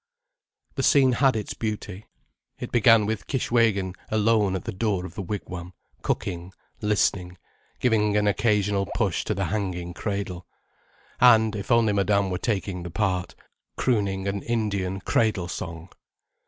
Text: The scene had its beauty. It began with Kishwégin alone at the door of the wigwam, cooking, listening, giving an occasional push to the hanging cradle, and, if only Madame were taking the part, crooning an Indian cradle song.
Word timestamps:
The 0.73 0.81
scene 0.81 1.11
had 1.11 1.35
its 1.35 1.53
beauty. 1.53 2.07
It 2.57 2.71
began 2.71 3.05
with 3.05 3.27
Kishwégin 3.27 3.95
alone 4.09 4.55
at 4.55 4.63
the 4.63 4.71
door 4.71 5.05
of 5.05 5.13
the 5.13 5.21
wigwam, 5.21 5.73
cooking, 6.01 6.53
listening, 6.81 7.37
giving 7.79 8.17
an 8.17 8.25
occasional 8.25 8.87
push 8.95 9.23
to 9.25 9.35
the 9.35 9.45
hanging 9.53 9.93
cradle, 9.93 10.47
and, 11.19 11.55
if 11.55 11.69
only 11.69 11.93
Madame 11.93 12.31
were 12.31 12.39
taking 12.39 12.81
the 12.81 12.89
part, 12.89 13.35
crooning 13.77 14.27
an 14.27 14.41
Indian 14.41 15.01
cradle 15.01 15.47
song. 15.47 15.89